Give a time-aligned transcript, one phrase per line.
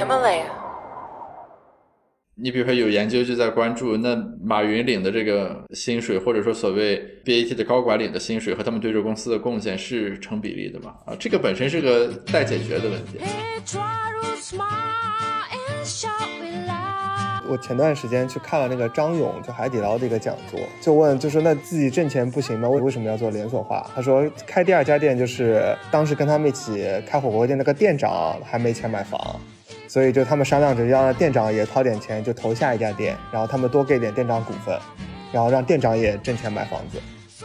[0.00, 0.44] Himalaya.
[2.42, 10.94] 你比如说有研究就在关注，那马云领的这个薪水，或者说所谓 BAT 的高管领的薪水和他们对这公司的贡献是成比例的吗？
[11.04, 13.18] 啊，这个本身是个待解决的问题。
[17.46, 22.66] 我前段时间去看了那个张勇就海底捞的一个讲座，就问就说那自己挣钱不行吗？
[22.70, 23.86] 为为什么要做连锁化？
[23.94, 29.38] 他说开第二家店就是当时跟他们一起开火锅店那个店长还没钱买房，
[29.90, 34.78] 所以就他们商量着让店长也掏点钱就投下一家店，然后他们多给点店长股份，
[35.32, 36.98] 然后让店长也挣钱买房子，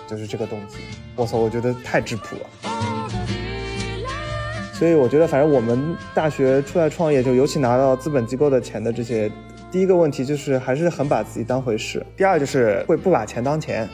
[0.06, 0.78] 就是这个动机。
[1.16, 2.42] 我操，我觉得太质朴了。
[4.74, 9.32] 所以我觉得，反正我们大学出来创业，就尤其拿到资本机构的钱的这些。
[9.72, 13.90] 第一个问题就是还是很把自己当回事，第二就是会不把钱当钱。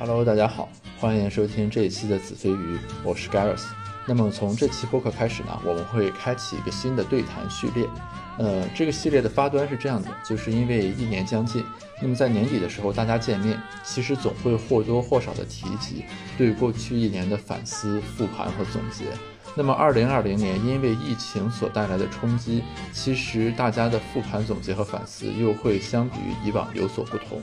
[0.00, 0.68] Hello，大家好，
[1.00, 3.66] 欢迎收听这一期的子非鱼，我是 Gareth。
[4.04, 7.88] 那么从这期播客开始呢，我们会开启一个新的对谈序列。
[8.36, 11.64] 呃，这个系列的发端是这样的，就是因为一年将近，
[12.02, 16.04] 那么在年底的时候，大家见面，其实总会或多或少的提及
[16.36, 19.04] 对过去一年的反思、复盘和总结。
[19.54, 27.42] 那么二零二零年因为疫情所带来的冲击，其实大家的复盘、总结和反思又会相比于以往有所不同。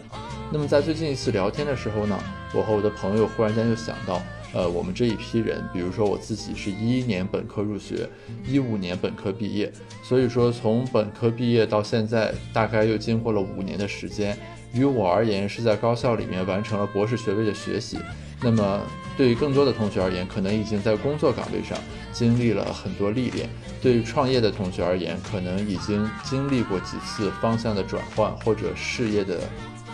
[0.52, 2.18] 那么在最近一次聊天的时候呢，
[2.54, 4.22] 我和我的朋友忽然间就想到。
[4.54, 8.08] 呃，我们这一批人，比如说我自己是一一年本科入学，
[8.48, 9.70] 一五年本科毕业，
[10.02, 14.38] 所以说从本科毕业到现在，大概又经过了五年的时间。
[14.72, 17.98] 于我而言，是在高校里面完成了博士学位的学习。
[18.46, 18.80] 那么
[19.18, 21.76] 对于更多的同学而言，可能已经在工作岗位上
[22.14, 23.48] 经历了很多历练；
[23.82, 29.40] 对于创业的同学而言，可能已经经历过几次方向的转换或者事业的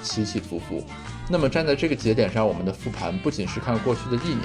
[0.04, 0.84] 起起伏伏。
[1.30, 4.42] 那么站在这个节点上，我们的复盘不仅是看过去的一年，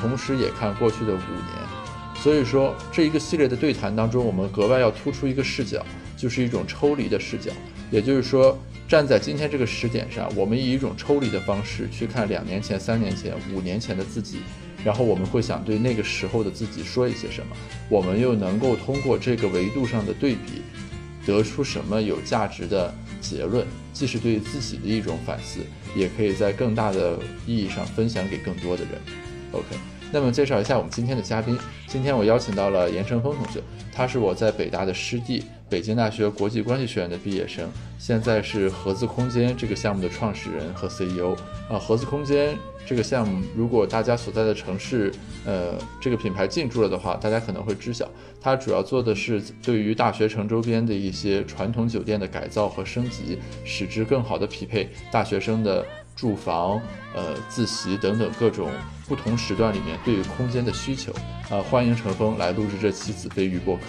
[0.00, 2.22] 同时也看过去的五年。
[2.22, 5.84] 所以说，这一个系列的对谈当中，我们格外要突出一个视角，
[6.16, 7.50] 就是一种抽离的视角。
[7.90, 8.56] 也就是说，
[8.88, 14.38] 站在今天这个时点上，我们以一种抽离的方式去看两年前、三年前、五年前的自己，
[14.82, 17.54] 然后我们会想对那个时候的自己说一些什么。
[17.90, 20.62] 我们又能够通过这个维度上的对比，
[21.26, 23.66] 得出什么有价值的结论？
[23.92, 25.60] 既是对自己的一种反思。
[25.96, 28.92] 也可以在更大的意义上分享给更多的人。
[29.52, 29.66] OK，
[30.10, 31.58] 那么介绍一下我们今天的嘉宾。
[31.86, 33.60] 今天我邀请到了严成峰同学，
[33.92, 41.36] 他是我在北大的师弟，北京大学国际关系学院的毕业生，现在是盒子空间这个项目的创始人和 CEO。
[41.68, 45.12] 啊，盒子空间这个项目，如果大家所在的城市，
[45.44, 48.08] 呃，这个品牌进驻了的话，大家可能会知晓，
[48.40, 55.84] 它主要做的是对于大学城周边的一些传统酒店的改造和升级，使之更好的匹配大学生的
[56.16, 56.80] 住房、
[57.14, 58.70] 呃自习等等各种
[59.08, 61.10] 不同时段里面对于空间的需求。
[61.48, 63.82] 啊，欢迎陈峰来录制这期子非鱼播客。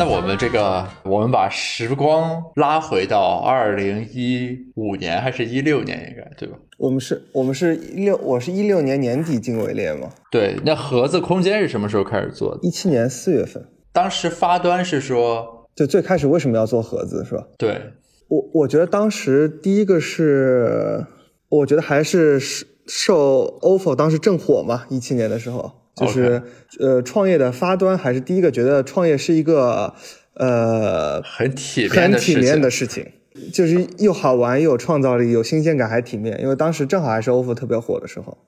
[0.00, 6.56] 那我们这个，我们把时光拉回到二零一五年还是一六年，应该对吧？
[6.76, 10.08] 我们是，我们是一六，我是一六年年底进围猎嘛。
[10.30, 12.60] 对，那盒子空间是什么时候开始做的？
[12.62, 13.66] 一七年四月份。
[13.92, 17.46] 当时发端是说，就最开始为什么要做盒子，是吧？
[17.56, 17.92] 对，
[18.28, 21.06] 我我觉得当时第一个是，
[21.48, 22.38] 我觉得还是
[22.86, 25.72] 受 ofo 当时正火嘛，一七年的时候。
[25.98, 26.40] 就是
[26.78, 29.96] 呃，创业的发端还是第一个觉得创业是一个
[30.34, 33.04] 呃很体面很体面的事情，
[33.52, 36.40] 就是又好玩又有创造力，有新鲜感还体面。
[36.40, 38.38] 因为当时正好还是 ofo 特别火的时候，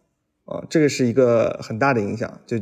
[0.45, 2.41] 啊，这个是一个很大的影响。
[2.47, 2.57] 就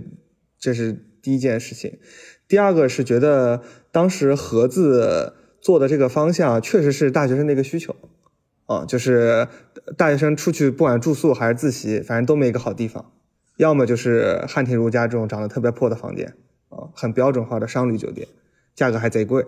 [0.59, 1.99] 这是第一件事情。
[2.49, 7.95] 第二个是觉得当时盒子做的这个方向确实是大学生的一个需求，
[8.67, 9.47] 啊，就是
[9.97, 13.13] 大学生出去不管住宿还是自习，反正都没一个好地方。
[13.59, 16.35] 要么就是汉庭如家这种长得特别破的房间，
[16.69, 18.27] 啊，很标准化的商旅酒店，
[18.75, 19.45] 价格还贼贵，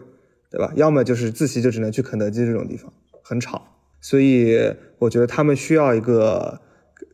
[0.50, 0.72] 对吧？
[0.74, 2.92] 要么就是自习就只能去肯德基这种地方，
[3.22, 3.62] 很吵。
[4.00, 6.60] 所以我觉得他们需要一个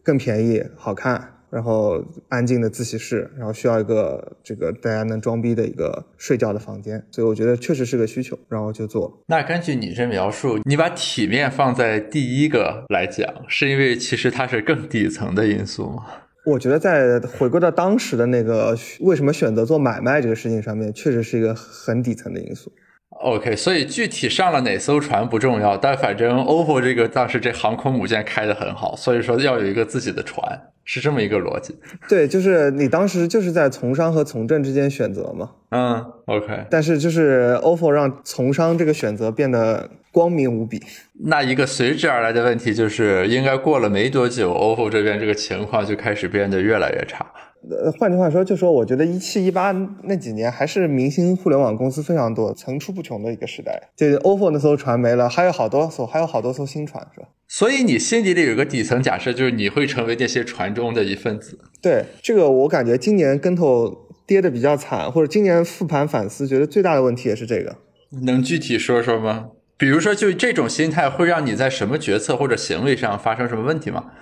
[0.02, 7.04] 更便宜、好看，然后安静的自习室，然后需要一个这个大家能装逼的一个睡觉的房间。
[7.10, 9.22] 所以我觉得确实是个需求，然后就做。
[9.26, 16.04] 那根据你这描述，你把体面放在第一个来讲，是因为其实它是更底层的因素吗？
[16.44, 22.70] 我觉得在回归到当时的那个为什么选择做买卖这个事情上面，确实是一个很底层的因素。
[23.10, 31.74] OK，所以具体上了哪艘船不重要，但反正 OPPO 这个当时这航空母舰开的很好，所以说要有一个自己的船，是这么一个逻辑。
[32.08, 35.50] 对，就是你当时就是在从商和从政之间选择嘛。
[35.70, 36.66] 嗯，OK。
[36.70, 40.82] 但是就是 OPPO 让从商这个选择变得光明无比。
[41.24, 47.24] 那一个随之而来的问题就是，应该过了没多久，OPPO 这边这个情况就开始变得越来越差。
[47.68, 49.72] 呃，换句话说，就说我觉得一七一八
[50.04, 53.90] 那几年还是明星互联网公司非常多、层出不穷的一个时代。
[53.96, 57.26] 就 OPPO 那艘船没了，还有好多艘，还有好多艘新船，是吧？
[57.48, 61.58] 所以你心底里有个底层假设，就是你会成为那些船中的一份子。
[61.82, 67.76] 对这个，我感觉今年跟头跌的比较惨，或者今年复盘反思，觉得最大的问题也是这个。
[68.24, 69.48] 能具体说说吗？
[69.76, 74.12] 比如说，就这种心态会让你在什么决策或者行为上发生什么问题吗？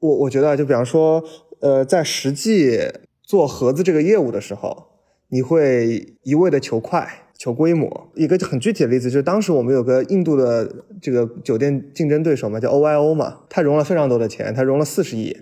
[0.00, 1.22] 我我觉得，就比方说。
[1.60, 2.78] 呃，在实际
[3.22, 4.86] 做盒子这个业务的时候，
[5.28, 7.06] 你会一味的求快、
[7.36, 8.10] 求规模。
[8.14, 15.36] 一个很具体的例子就是，当时我们有个印度的这个酒店竞争对手嘛，叫 OYO 嘛，他融了非常多的钱，他融了四十亿，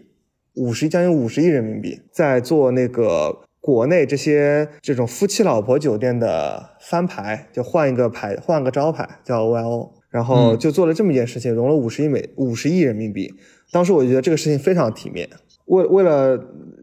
[0.54, 13.32] 五十将近五十亿人民币，在做那个国内这些这种夫妻老婆酒店的翻牌，就换一个牌，换个招牌叫 OYO，然后就做了这么一件事情，融了五十亿美五十亿人民币。
[13.72, 15.28] 当时我觉得这个事情非常体面。
[15.66, 16.38] 为为了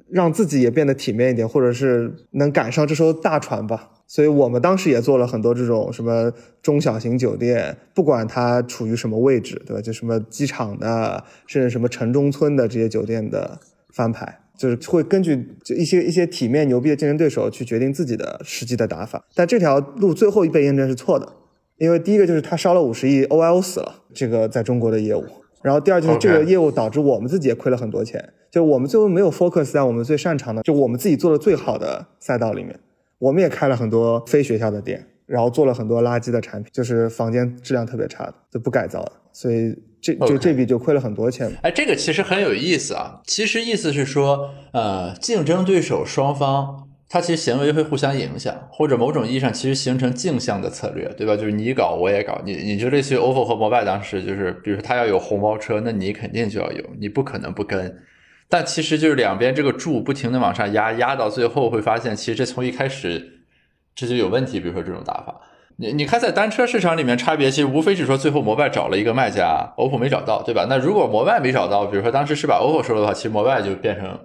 [0.09, 6.31] 让自己也变得体面一点，或者是能赶上这艘大船吧，所以我们当时也做了很多这种什么
[6.61, 9.81] 中小型酒店，不管它处于什么位置，对吧？
[9.81, 13.59] 就什么机场的，甚至什么城中村的这些酒店的
[13.93, 19.25] 翻牌，就是会根据一些一些体面牛逼的竞争对手去决定自己的实际的打法。
[19.33, 21.33] 但这条路最后被验证是错的，
[21.77, 25.23] 因为第一个就是他烧了五十亿，OIO 死了，这个在中国的业务。
[25.63, 32.77] 然后第二就是这个业务导致我们自己也亏了很多钱，就我们最后没有 focus 在我们最擅长的，就我们自己做的最好的赛道里面，
[33.17, 41.49] 我们也开了很多非学校的店，然后做了很多垃圾的产品，就是房间质量特别差的，就不改造的，所以这就这笔就亏了很多钱。
[41.61, 46.82] 哎，这个其实很有意思啊，其实意思是说，呃，竞争对手双方。
[47.13, 51.35] 它其实行为会互相影响，或者某种意义上其实形成镜像的策略，对吧？
[51.35, 57.95] 就是你搞我也搞，你你就类似于 OPPO 和摩拜当时就是，比如说他要有红包车，那你肯定就要有，你不可能不跟。
[58.49, 63.43] 但其实就是两边这个柱不停的往上压，压到最后会发现，其实这从一开始
[63.93, 64.59] 这就有问题。
[64.59, 65.39] 比如说这种打法，
[65.77, 70.65] 你你看在单车市场里面差别，其实无非是说最后摩拜找了一个卖家，OPPO 没找到，对吧？
[70.67, 74.19] 那如果摩拜没找到，比如说当时是把 OPPO 收了的话，其实摩拜就变成。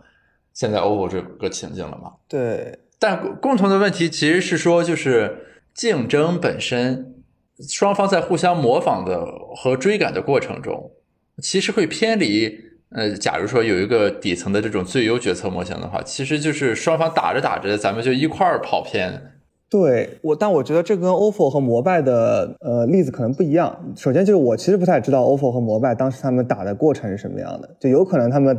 [0.58, 2.14] 现在 OPPO 这个情境了嘛？
[2.26, 5.38] 对，但共同的问题其实是说，就是
[5.72, 7.14] 竞争本身，
[7.68, 9.24] 双方在互相模仿的
[9.54, 10.90] 和追赶的过程中，
[11.40, 12.58] 其实会偏离。
[12.90, 19.22] 呃，假如说有一个底层的这种最优决策模型的话，其实就是双方打着打着，咱们就一块儿跑偏。
[19.70, 23.94] 对我，但我觉得这跟 OPPO 和摩拜的呃例子可能不一样。
[23.96, 28.58] 首先就是我其实不太知道 OPPO 和摩拜当时他们打的过程是什么样的，就有可能他们。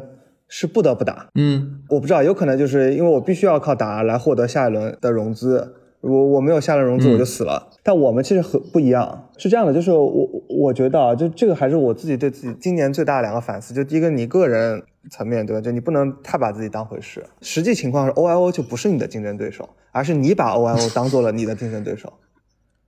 [0.50, 7.70] 是不得不打，嗯，我不知道，有可能就是因为我必须要靠打来获得下一轮的融资，我我没有下轮融资我就死了。
[7.84, 14.82] 但我们其实很不一样，是这样的，就是我我觉得啊，就这个还是我自己对自己今年最大的两个反思，就第一个你个人
[15.12, 22.12] 层面对吧，就你不能太把自己当回事，实际情况是 OIO 就不是你的竞争对手，而是你把 OIO 当做了你的竞争对手，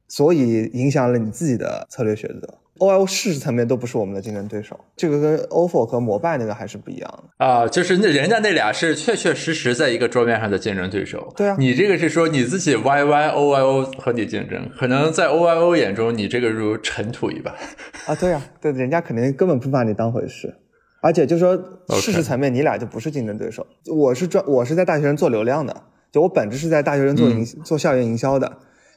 [0.07, 2.55] 所以影响了你自己的策略选择。
[2.77, 7.67] O L 事实层面都不是我们的竞争对手，这个跟 O F O 和摩拜那个还是不一样的啊。
[7.67, 11.31] 就是那人家那俩是确确实实在一个桌面上的竞争对手。
[11.35, 17.53] 对啊，你这个是说你自己 Y Y O Y O 和你竞争，可能在 O Y O 眼中你这个如尘土一般
[18.07, 18.15] 啊。
[18.15, 20.55] 对啊，对，人家肯定根本不把你当回事，
[21.01, 21.55] 而且就说
[21.89, 23.67] 事实层面你俩就不是竞争对手。
[23.93, 28.51] 我是专我是在大学生做流量的，就我本质是在大学生做营做校园营销的。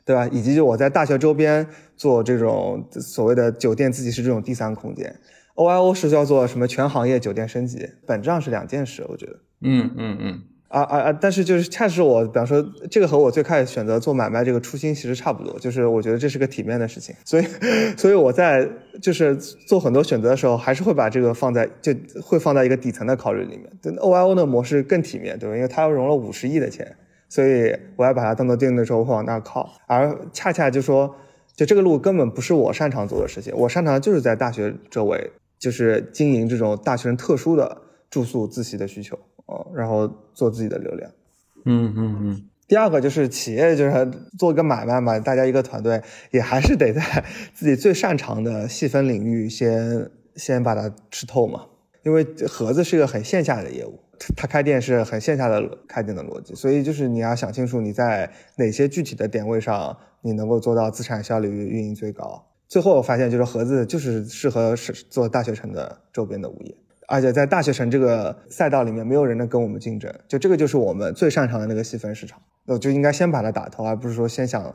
[0.05, 0.29] 对吧？
[0.31, 5.15] 以及就我在大学周边做这种所谓的酒店自习室这种第三空间
[5.55, 9.33] ，OIO 是叫做什么全行业酒店升级，本质上是两件事，我觉得。
[9.63, 10.43] 嗯嗯嗯。
[10.69, 11.13] 啊啊啊！
[11.13, 17.45] 但是就是恰是我，比方说这个和我最开始选择做买卖这个初心其实差不多，就是我觉得这是个体面的事情，所以
[17.97, 18.69] 所以我在
[19.01, 23.71] 就是做很多选择的时候，还是会把这个放在就会放在一个底层的考虑里面。
[23.81, 25.55] 对 OIO 的模式更体面，对吧？
[25.55, 26.97] 因为它要融了五十亿的钱。
[27.35, 31.13] 所以我要把它当做定的时候会往那儿靠，而恰恰就说，
[31.57, 37.77] 就这个路根本不是我擅长做的事情，我擅长就是在大学周围，就是经营这种大学生特殊的
[38.09, 41.11] 住宿自习的需求，哦，然后做自己的流量。
[41.65, 42.43] 嗯嗯嗯。
[42.69, 46.01] 第二个就是企业就是做一个买卖嘛，大家一个团队
[46.31, 47.03] 也还是得在
[47.53, 51.67] 自己最擅长的细分领域先先把它吃透嘛。
[52.05, 53.99] 因为盒子是一个很线下的业务，
[54.37, 62.47] 他开店是很线下的开店的逻辑，所以就是你要想清楚你在哪些具体的点位上你能够做到资产效率运营最高。
[62.67, 66.75] 最后我发现就是盒子就是适合是做大学城的周边的物业，
[67.07, 74.75] 而且在大学城这个赛道里面没有人能跟我们竞争，就这个就是我们最擅长的那个细分市场，那就应该先把它打透，而不是说先想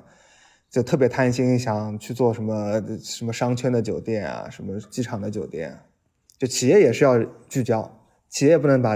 [0.70, 5.80] 就特别贪心想去做什么什么商圈的酒店啊，什么机场的酒店，
[6.38, 8.96] 就企业也是要聚焦，企业不能把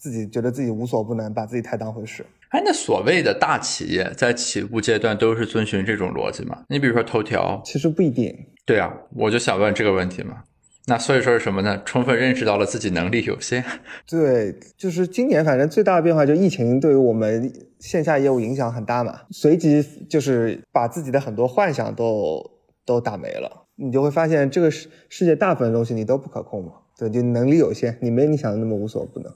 [0.00, 2.24] 自己觉得自己无所不能，把自己太当回事。
[2.48, 6.64] 哎，那所谓的大企业在起步阶段都是遵循这种逻辑吗？
[6.68, 8.34] 你比如说头条，其实不一定。
[8.64, 10.42] 对啊，我就想问这个问题嘛。
[10.86, 11.80] 那所以说是什么呢？
[11.84, 13.62] 充分认识到了自己能力有限。
[14.08, 22.42] 对，就是今年反正最大的变化就疫情对于我们线下业务影响很大嘛，随即就是把自己的很多幻想都
[22.84, 23.66] 都打没了。
[23.76, 29.32] 你就会发现这个世世界大部分东西你都不可控嘛，对，就能力有限，你没你想的那么无所不能。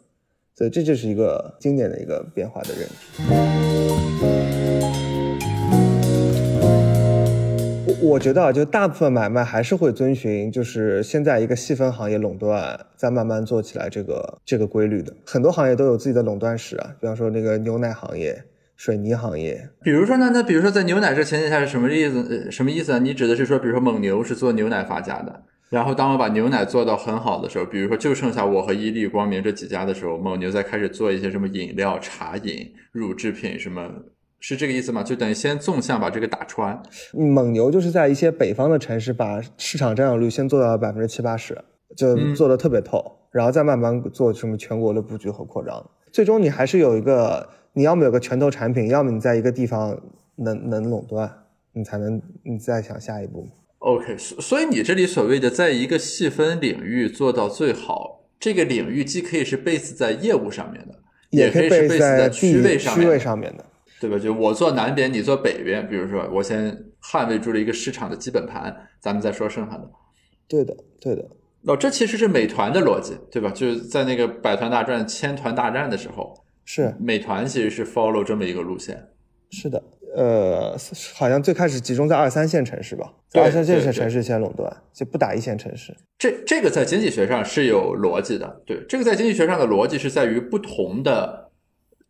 [0.57, 2.95] 所以这就是一个经典的一个变化的认知。
[7.87, 15.13] 我我觉得啊，就大部分买卖还是会遵循，就是现在一个细分行业垄断，再慢慢做起来这个这个规律的。
[15.27, 18.45] 很多行业都有自己的垄断史啊，比方说那个牛奶行业、
[18.77, 19.69] 水泥行业。
[19.83, 22.49] 比如说呢，那比如说在牛奶这前提下是什么意思？
[22.51, 22.99] 什么意思啊？
[22.99, 25.43] 你指的是说，比如说蒙牛是做牛奶发家的。
[25.75, 33.91] 然后，当我把牛奶做到很好的时候，比如说就剩下我和伊利、光明这几家的时候，蒙牛再开始做一些什么饮料、茶饮、乳制品，什么
[34.39, 35.03] 是这个意思吗？
[35.03, 36.81] 就等于先纵向把这个打穿。
[37.13, 41.61] 蒙牛就是在一些北方的城市，把市场占有率先做到百分之七八十，
[41.97, 45.85] 就做的特别透，然后再慢慢做什么全国的布局和扩张。
[46.13, 50.01] 最终你还是有一个，你要么有个拳头产品，要么你在一个地方
[50.37, 51.29] 能能垄断，
[51.73, 53.49] 你才能你再想下一步。
[53.85, 60.95] OK，所所以你这里所谓的在一个细分领域做到最好，这个领域既可以是 base 在业务上面的，
[61.29, 63.67] 也可以是 base 在区位上区位上面的，
[64.01, 64.19] 对吧？
[64.19, 69.91] 就我做南边，你做北边，比如说我先捍卫住了一个市场的基本盘，咱们再说剩下的。
[70.49, 71.23] 对的，对的。
[71.67, 73.51] 哦，这其实是美团的逻辑，对吧？
[73.51, 79.09] 就是在那个百团大战、千团大战的时候，是美团其实是 follow 这么一个路线。
[79.51, 79.83] 是的。
[80.17, 80.77] 呃，
[81.15, 85.93] 好像最开始集中在二三线城市吧，二三线城市先垄断，就不打一线城市。
[86.17, 91.51] 这这个在经济学上是有逻辑的，对，这个在经济学上的逻辑是在于不同的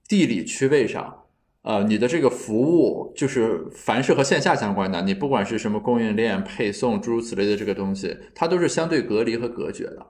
[0.06, 1.22] 地理区位上，
[1.62, 10.06] 呃，你的这个服务就是凡是和线下相关的，你不管是什么供应链、配送诸如此类的这个东西，它都是相对隔离和隔绝的。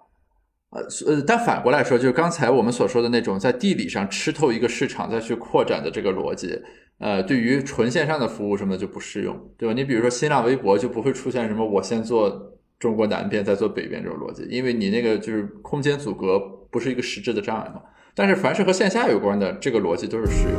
[0.70, 6.60] 呃呃，但反过来说，就是刚才我们所说的那种在地理上吃透一个市场再去扩展的这个逻辑。
[6.98, 9.74] 呃，对于纯线上的服务什么的就不适用，对吧？
[9.74, 16.38] 你比如说新浪微博就不会出现什么我先做中国南边再做北边这种逻辑，因为你那个就是空间阻隔
[16.70, 17.82] 不是一个实质的障碍嘛。
[18.14, 20.56] 但是凡是和线下有关的这个逻辑都是适用。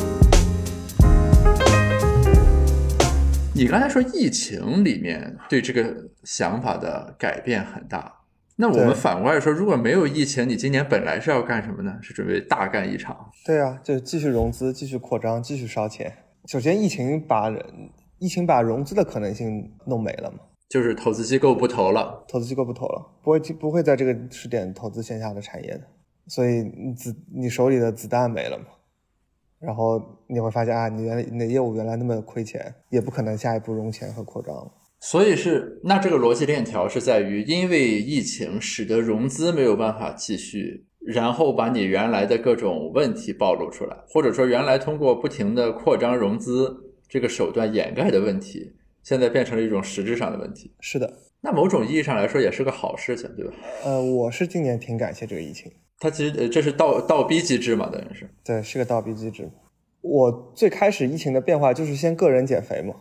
[3.55, 8.13] 你刚才说疫情里面对这个想法的改变很大，
[8.57, 11.97] 那我们反过来说，如果没有疫情，你今年本来是要干什么呢？
[12.01, 13.31] 是准备大干一场？
[13.45, 16.24] 对啊，就继续融资，继续扩张，继续烧钱。
[16.47, 17.51] 首先，疫情把
[18.19, 20.39] 疫情把融资的可能性弄没了嘛？
[20.69, 25.81] 就是投资机构不投了，投资机构不投了，不会不会在这个时点投资线下的产业的，
[26.27, 28.65] 所以你子你手里的子弹没了嘛？
[29.59, 34.71] 然后你会发现啊，你原来你的业务原来那么亏钱，也不可能下一步融钱和扩张了。
[34.99, 40.85] 所以是那这个逻辑链条是在于，因为疫情使得融资没有办法继续。
[41.05, 46.75] 然后把你原来的各种问题暴露出来，或者说原来通过不停的扩张融资
[47.07, 50.73] 这个手段掩盖的问题，现在变成了一种实质上的问题。
[50.79, 53.53] 是的，那某种意义上来说也是个好事情，对吧？
[53.83, 55.71] 呃，我是今年挺感谢这个疫情。
[55.99, 58.29] 它其实这是倒倒逼机制嘛，等于是。
[58.43, 59.49] 对，是个倒逼机制。
[60.01, 62.95] 我最开始疫情的变化就是先个人减肥嘛。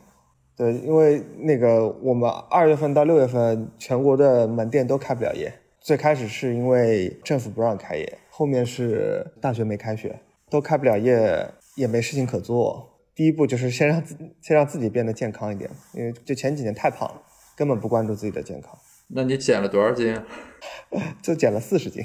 [0.56, 5.52] 对，因为那个我们二月份到六月份全国的门店都开不了业。
[5.84, 12.90] 最开始是因为政府不让开业，后面是大学没开学，都开不了业，也没事情可做。
[13.14, 17.20] 第一步就是先让自先让自己变得健康一点，因为就前几年太胖了，
[17.54, 18.70] 根本不关注自己的健康。
[19.08, 20.18] 那你减了多少斤？
[21.20, 22.02] 就减了四十斤。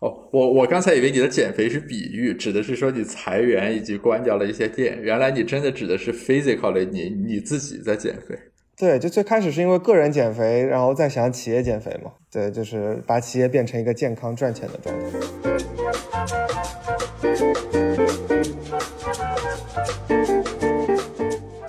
[0.00, 8.38] 哦，我我刚才以为你的减肥是比喻，指的是说你裁员以及关掉了一些店，原来你真的指的是 physically 你你自己在减肥。
[8.78, 12.10] 对，就最开始是因为个人减肥，然后再想企业减肥嘛。
[12.32, 15.10] 对，就是把企业变成一个健康赚钱的状态。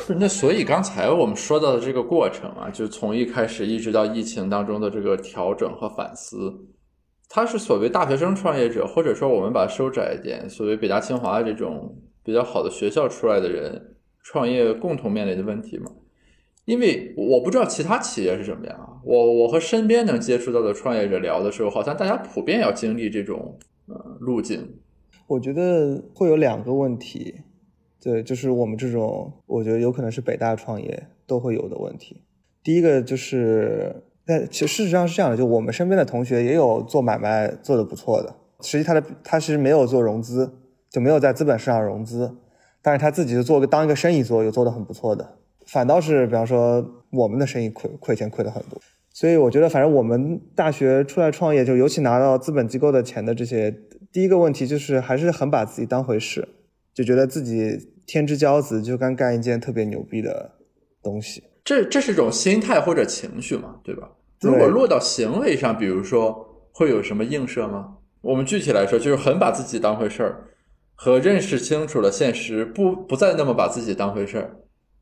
[0.07, 6.51] 不是，那所以刚才我们说到的这个过程啊，就从一开始一直到疫情当中的这个调整和反思，
[7.29, 15.91] 他是所谓大学生创业者，或者说我们把它收窄一点，所谓北大清华这种比较好的学校出来的人创业共同面临的问题吗？
[16.65, 24.79] 因为我不知道其他企业是什么样，我我和身边能接触到的创业者聊的时候，好像大家普遍要经历这种呃路径。
[25.27, 27.35] 我觉得会有两个问题，
[28.01, 32.21] 对，就是我们这种，我觉得有可能是北大创业都会有的问题。
[32.63, 34.03] 第一个就是。
[34.25, 40.49] 但其实事实上是这样的，就我们身边的同学也有做买卖做的不错的，实际他的他其实没有做融资，
[40.89, 42.33] 就没有在资本市场融资，
[42.81, 45.39] 但是他自己就做个当一个生意做，又做的很不错的。
[45.67, 48.79] 反倒是比方说我们的生意亏亏钱亏的很多，
[49.11, 53.73] 所以我觉得反正我们大学出来创业，就尤其拿到资本机构的钱的这些，
[54.11, 56.47] 第一个问题就是还是很把自己当回事，
[56.93, 60.51] 就觉得自己天之骄子，就刚干一件特别牛逼的
[61.01, 61.43] 东西。
[61.63, 64.11] 这这是种心态或者情绪嘛，对吧？
[64.41, 67.97] 如果落到行为上，比如说会有什么映射吗？
[68.21, 70.43] 我们具体来说，就是很把自己当回事儿，
[70.95, 74.57] 和认识清楚了现实，不不再那么把自己当回事儿，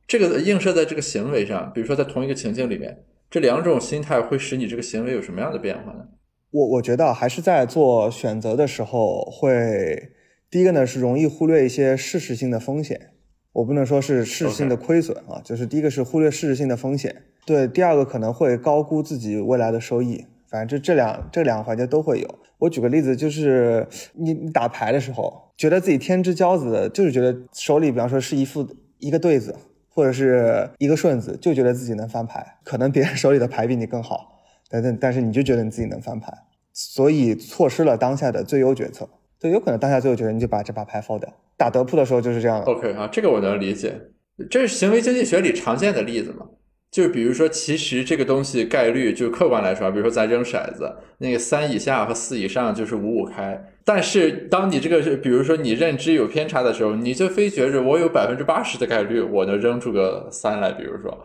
[0.08, 6.06] 这个映射在这个行为上，比如说在同一个情境里面，这两种心态会使你这个行为有什么样的变化呢？
[6.52, 10.12] 我我觉得还是在做选择的时候，会
[10.50, 13.12] 第一个呢是容易忽略一些事实性的风险。
[13.54, 22.40] 我不能说是事实性的亏损啊，就是第一个是忽略事实性的风险，对，第二个可能会高估自己未来的收益，反正这这两这两个环节都会有。
[22.60, 28.66] 我举个例子，就是你你打牌的时候，觉得自己天之骄子，就是觉得手里比方说是一副
[29.00, 29.56] 一个对子
[29.94, 36.32] 或者是一个顺子，就觉得自己能翻牌，可能别人 手里的牌比你更好，但但但是你就觉得你自己能翻牌，
[36.74, 39.08] 所以错失了当下的最优决策。
[39.40, 41.32] 对，有可能当下最后决定你就把这把牌放掉。
[41.58, 42.62] 打德扑的时候就是这样。
[42.62, 44.00] OK 啊，这个我能理解，
[44.50, 46.48] 这是行为经济学里常见的例子嘛？
[46.92, 53.71] 就比如说，其实这个东西概率就客观来说，比如说咱扔骰子，那个三以下和四以上就是五五开。
[53.84, 61.18] 但是当你这个是，比如说你认知有偏差的时候，你就非觉着我有百分之八十的概率我能扔出个三来，比如说，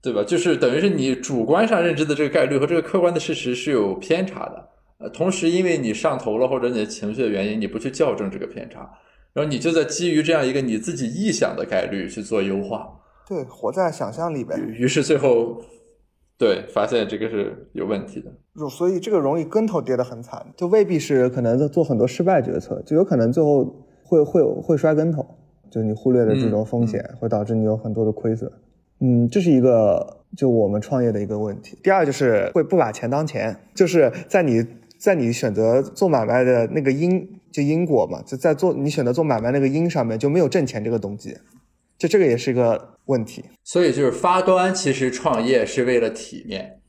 [0.00, 0.22] 对吧？
[0.22, 4.68] 就是等于是你主观上认知的这个概率和这个客观的事实是有偏差的。
[4.98, 8.88] 呃，同时因为你上头了或者你的情绪的原因，你不去校正这个偏差，
[9.32, 12.86] 然后你就在基于这样一个你自己臆想的概率去做优化，
[13.28, 14.56] 对，活在想象里呗。
[14.78, 15.60] 于是最后，
[16.36, 23.64] 对，发现这个是有问题的，所以这个容易跟头跌得很惨，就未必是可能做很多失败决策，就有可能最后
[24.02, 25.24] 会会会摔跟头，
[25.70, 28.50] 就是你忽略了这种风险会导致你有很多的亏损。
[29.00, 31.78] 嗯，这是一个就我们创业的一个问题。
[31.82, 34.64] 第二就是会不把钱当钱，就是在你。
[34.96, 41.36] 在你选择做买卖的那个因，就因果嘛，就在做你选择做买卖那个因上面就没有挣钱这个动机，
[41.98, 43.44] 就这个也是一个问题。
[43.62, 46.80] 所以就是发端其实创业是为了体面，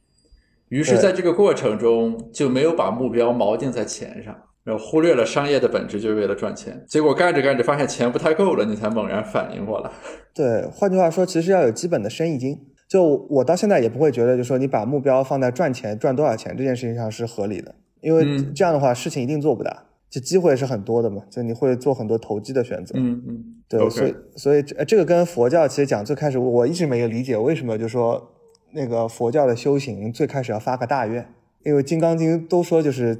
[0.69, 6.83] 于是在这个过程中就没有把目标锚定在钱上，然后忽略了商业的本质就是为了赚钱。
[6.87, 9.91] 结果干着干着发现钱不太够了，你才猛然反应过来。
[10.33, 12.57] 对，换句话说，其实要有基本的生意经。
[12.87, 17.73] 就我到现在也不会觉得，就说你把目标放在赚钱、赚多少钱这件事情上是合理的。
[18.01, 19.84] 因为这样的话，事情一定做不大，
[20.15, 22.95] 就机会是很多的嘛，就你会做很多投机的选择。
[22.97, 28.31] 嗯嗯，对，所以所以这这个跟佛教其实讲最开始，我一直没有理解为什么就说
[28.71, 31.27] 那个佛教的修行最开始要发个大愿，
[31.65, 33.17] 因为《金刚经》都说就是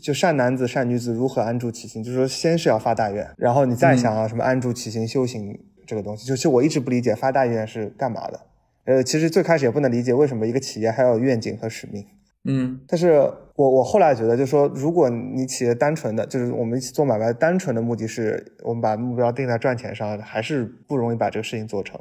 [0.00, 8.40] 就善男子善女子如何安住其心，就是说先是要发大愿，然后你再想要什么安住其心修行这个东西，就其实我一直不理解发大愿是干嘛的。
[8.84, 12.06] 呃，其实最开始也不能理解为什么一个企业还要有愿景和使命。
[12.44, 21.98] 嗯，但是我我后来觉得，就是说，如果你企业单纯的就是我们一起做买卖，单纯的目的是我们把目标定在赚钱上，还是不容易把这个事情做成。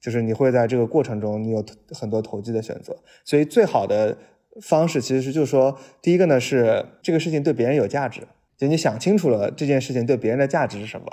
[0.00, 2.96] 就是你会在这个过程中，你有很多投机的选择。
[3.24, 4.18] 所以最好的
[4.60, 8.22] 方式其实是，就是说，第一个呢是这个事情对别人有价值，
[8.56, 11.06] 就你想清楚了这件事情对别人的价值是什么。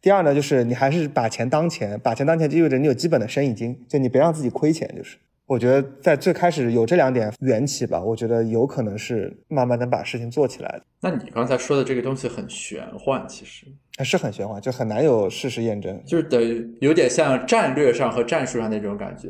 [0.00, 5.18] 第二呢，就是你还是把钱当钱，把钱当钱就意味着你有基本的生意经，就你别让自己亏钱，就是。
[5.46, 10.82] 我觉得在最开始有这两点缘起吧，我觉得有可能是慢慢能把事情做起来的。
[11.00, 13.66] 那你刚才说的这个东西很玄幻，其实
[14.02, 19.28] 是很玄幻，就很难有事实验证，就是等于有点像战略上和战术上那种感觉，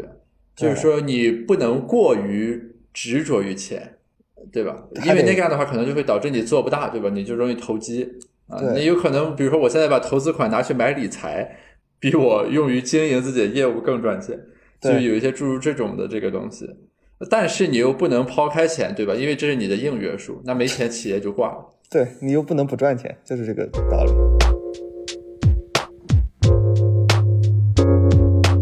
[0.54, 3.96] 就是说你不能过于执着于钱，
[4.52, 4.84] 对吧？
[5.04, 7.10] 因为那样的话可能就会导致你做不大，对吧？
[7.10, 8.08] 你就容易投机
[8.46, 8.60] 啊。
[8.62, 11.58] 那有可能，比如说我现在把投资款拿去买理财，
[11.98, 14.38] 比我用于经营自己的业务更赚钱。
[14.84, 16.68] 就有一些诸如这种的这个东西，
[17.30, 19.14] 但是你又不能抛开钱，对吧？
[19.14, 21.64] 因为这是你的硬约束，那没钱企业就挂了。
[21.90, 24.12] 对你又不能不赚钱，就是这个道理。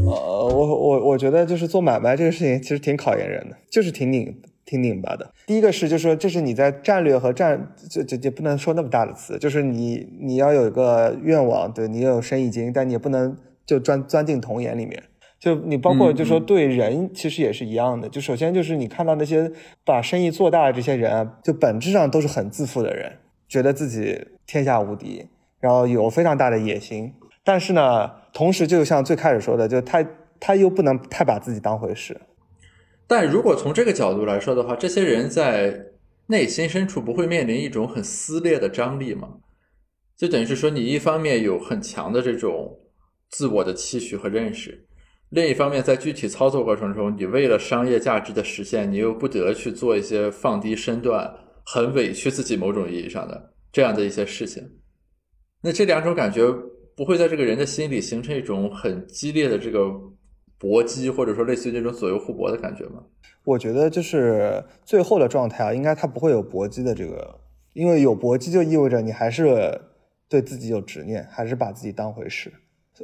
[0.07, 4.33] 呃，我我我觉得就是做买卖这个事情其实挺考验人的，就是挺拧
[4.65, 5.33] 挺拧巴的。
[5.47, 15.03] 第一个是，就是说，这是你在战略和战，这这这不能说那么大的词，就是你你要有一个愿望，对你要有生意经，但你也不能就钻钻进童颜里面。
[15.42, 18.09] 就你包括就说对人，其实也是一样的。
[18.09, 19.50] 就首先就是你看到那些
[19.85, 25.26] 把生意做大的这些人，就本质上都是很自负的人，觉得自己天下无敌，
[25.59, 27.12] 然后有非常大的野心。
[27.42, 30.07] 但是呢，同时就像最开始说的，就他
[30.38, 32.20] 他又不能太把自己当回事。
[33.09, 35.87] 但如果从这个角度来说的话，这些人在
[36.28, 39.28] 内心深处不会面临一种很撕裂的张力吗？
[40.16, 42.78] 就等于是说，你一方面有很强的这种
[43.28, 44.87] 自我的期许和认识。
[45.33, 54.62] 另一方面，在具体操作过程中，你为了商业价值的实现，你又不得去做一些放低身段、很委屈自己某种意义上的这样的一些事情。
[55.62, 56.53] 那这两种感觉
[56.95, 59.90] 不会在这个人的心里形成一种很激烈的这个
[60.59, 63.03] 搏击，或者说类似于那种左右互搏的感觉吗？
[63.45, 67.40] 我觉得就是最后的状态啊，应该他不会有搏击的这个，
[67.73, 69.81] 因为有搏击就意味着你还是
[70.29, 72.53] 对自己有执念，还是把自己当回事。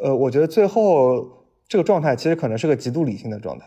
[0.03, 1.38] 呃，我觉得最后。
[1.69, 3.67] 这个状态其实可能是个极度理性的状态，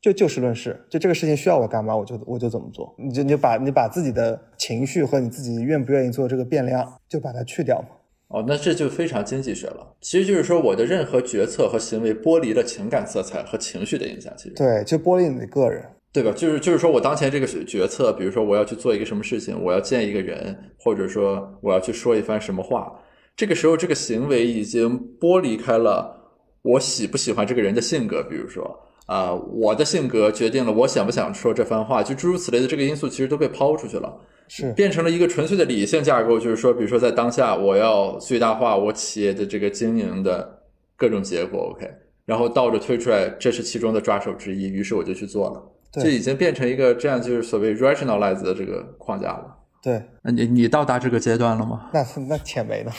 [0.00, 2.94] 就就事论事，就这个事情需要我干嘛，我就我就怎么做。
[2.96, 7.88] 你就你把你把自己的情绪和你自己愿不愿意做这个变量，就把它去掉嘛。
[8.28, 9.94] 哦，那这就非常经济学了。
[10.00, 14.32] 其实就是说，我的任何决策和行为剥离了情感色彩和情绪的影响。
[14.36, 16.30] 其实对，就剥离你个人，对吧？
[16.30, 22.92] 就是就是说我当前这个决策，比如说我要去做一个什么事情，我要见一个人，或者说我要去说一番什么话，
[23.34, 26.19] 这个时候这个行为已经剥离开了。
[26.62, 28.22] 我喜不喜欢这个人的性格？
[28.22, 36.38] 比如说啊，我的性格决定了我想不想说这番话，就诸如此类的这个因素，其实都被抛出去了，是变成了一个纯粹的理性架构。
[36.38, 40.62] 就是说，比如说在当下，我要最大化我企业的这个经营的
[40.96, 41.90] 各种结果，OK，
[42.24, 49.56] 然后倒着推出来，这是其中的抓手之一，于是我就去做了，就已经变成一个这样就是所谓 rationalize 的这个框架了。
[49.82, 51.90] 对，那你你到达这个阶段了吗？
[51.92, 52.92] 那那且没呢。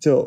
[0.00, 0.18] 就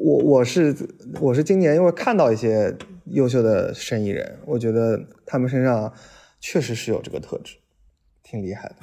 [0.00, 0.74] 我我是
[1.20, 2.74] 我是今年因为看到一些
[3.06, 5.92] 优秀的生意人，我觉得他们身上
[6.40, 7.56] 确实是有这个特质，
[8.22, 8.76] 挺厉害的。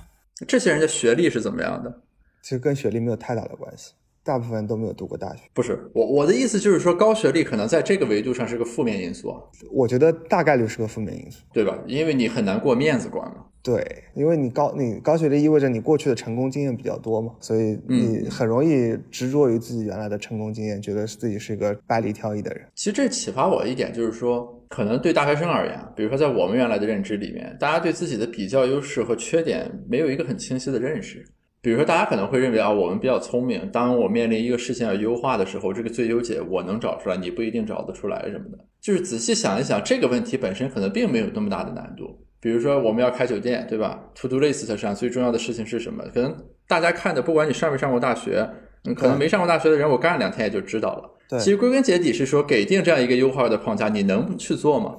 [0.47, 2.01] 这些人的学历是怎么样的？
[2.41, 5.41] 其实跟学历没有太大的关系，大部分人都没有读过大学。
[5.53, 9.33] 不是我我的意思就是说，高学历可能在这个维度上是个负面因素。
[9.71, 11.75] 我觉得大概率是个负面因素，对吧？
[11.87, 13.45] 因为你很难过面子关嘛。
[13.65, 22.63] 对，因为你高你高学历意味着你过去的成功经验比较多嘛，所以你很容易执着于自己原来的成功经验，觉得自己是一个百里挑一的人。
[22.75, 31.25] 其实这启发我一点就是说，可能对大学生而言，比如说在我们原来的认知里面，大家对自己的比较优势和缺点没有一个很清晰的认识。
[31.59, 38.59] 比如说，大家可能会认为啊，我们比较聪明，当我面临一个事情要优化的时候，这个最优解我能找出来，你不一定找得出来什么的。
[38.79, 42.15] 就是仔细想一想，这个问题本身可能并没有那么大的难度。
[42.45, 46.03] 比如说，我们要开酒店，对吧？To do list 上最重要的事情是什么？
[46.13, 48.47] 可能大家看的，不管你上没上过大学，
[48.83, 51.09] 嗯，可能没上过大学的人，我干了两天也就知道了。
[51.27, 54.95] 对，其实归根结底是说，给定这样一个优化的框架，你能不去做吗？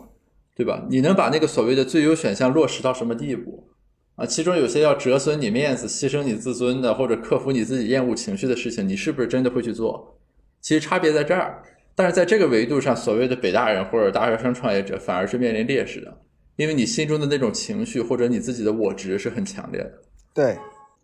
[0.56, 0.85] 对吧？
[0.90, 3.68] 你能把那个所谓的最优选项落实到什么地步？
[4.16, 10.18] 啊，其中有些要折损你面子、牺牲你自尊的，或者克服你自己厌恶情绪的事情，你是不是真的会去做？
[10.61, 11.62] 其实差别在这儿。
[11.94, 16.12] 但是在这个维度上，所谓的北大人或者大学生创业者，反而是面临劣势的。
[16.57, 19.92] 因为你心中的那种情绪或者你自己的我执是很强烈的，
[20.33, 20.59] 对，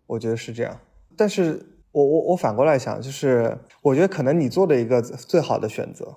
[0.07, 0.79] 我觉得是这样。
[1.15, 6.15] 但是我我我反过来想，就是我觉得可能你做的一个最好的选择，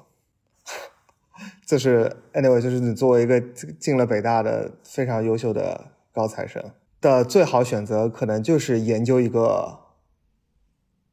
[1.66, 3.38] 就是 anyway，就是你作为一个
[3.78, 6.62] 进了北大的非常优秀的高材生
[7.02, 9.80] 的最好选择，可能就是研究一个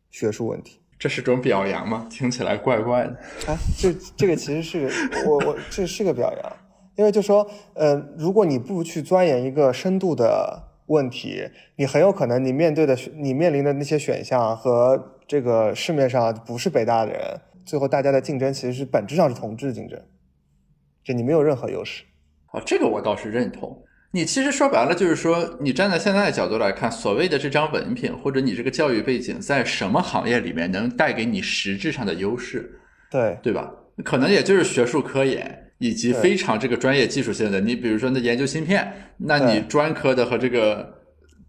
[0.09, 0.79] 学术问题。
[0.97, 2.07] 这是种表扬吗？
[2.09, 3.09] 听起来怪怪的。
[3.51, 4.89] 啊，这这个其实是
[5.27, 6.57] 我我这是个表扬。
[6.95, 17.19] 因为就说，呃，如果你不去钻研一个深度的问题，你很有可能你面对的、你面临的那些选项和这个市面上不是北大的人，
[17.65, 19.99] 最后大家的竞争其实是本质上是同质竞争，
[21.03, 22.03] 就你没有任何优势。
[22.51, 23.83] 哦，这个我倒是认同。
[24.11, 32.79] 你其实说白了就是说，你站在现在的角度来看，所谓的这张文凭或者你这个教育背景，在什么行业里面能带给你实质上的优势？
[33.09, 33.71] 对，对吧？
[34.03, 35.62] 可能也就是学术科研。
[35.83, 40.93] 以及非常这个专业技术性的，你比如说那研究芯片，那你专科的和这个，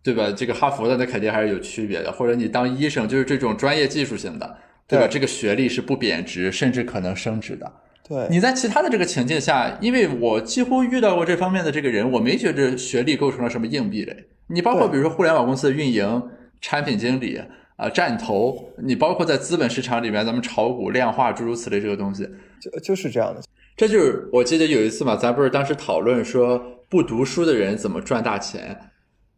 [0.03, 0.29] 对吧？
[0.37, 2.11] 这个哈佛的那肯定还是有区别的。
[2.11, 4.57] 或者你当医生，就是这种专业技术性的，
[4.88, 5.07] 对吧？
[5.09, 7.73] 这个学历是不贬值，甚至可能升值的。
[8.09, 8.27] 对。
[8.29, 14.16] 你在其他的这个情境下，因为我几乎遇到过这方面的这个人，我没觉着学历构成了什么硬壁垒。
[14.49, 16.20] 你包括比如说互联网公司的运营、
[16.61, 17.40] 产品经理
[17.77, 22.29] 啊、站投，你包括在资本市场里面咱们炒股、量化诸如此类这个东西，
[22.61, 23.40] 就就是这样的。
[23.77, 28.79] 这就是我记得有一次嘛，咱不是当时讨论说不读书的人怎么赚大钱，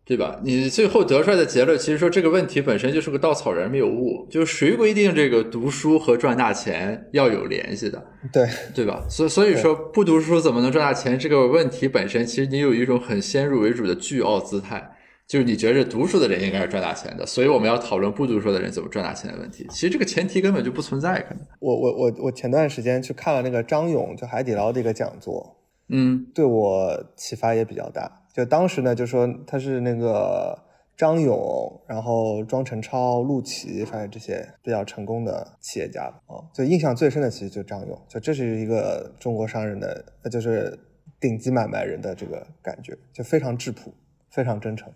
[0.05, 0.41] 对吧？
[0.45, 8.05] 你最后得出来的结论，其实说这个问题本身就是个稻草人谬误，就是谁规定这个读书和赚大钱要有联系的？
[8.33, 9.03] 对 对吧？
[9.09, 14.93] 所所以说不读书怎么能赚大钱这个问题本身，其实你有一种很先入为主的巨傲姿态。
[15.29, 19.67] 就是你觉着读书的人应该是赚大钱的，所以我们要讨论不读书的人怎么赚大钱的问题。
[19.71, 21.45] 其实这个前提根本就不存在，可能。
[21.59, 25.57] 我我我我前段时间去看了那个张勇就海底捞的一个讲座，
[25.89, 28.23] 嗯，对我启发也比较大。
[28.33, 30.57] 就当时呢，就说他是那个
[30.97, 40.79] 张勇，然后庄辰超、陆琪，反正这些比较成功的企业家啊，就印象最深的其实就张勇，就这是一个中国商人的，就是
[41.19, 43.93] 顶级买卖人的这个感觉，就非常质朴，
[44.31, 44.89] 非常真诚。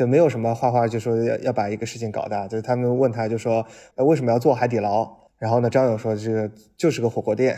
[0.00, 2.48] 就没有什么画画，就说要要把一个事情搞大。
[2.48, 5.06] 就是他们问他，就说呃为什么要做海底捞？
[5.36, 7.54] 然后呢，张勇说这个就是个火锅店。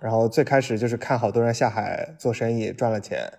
[0.00, 3.30] 然后最开始就是看好多人下海做生意赚了钱，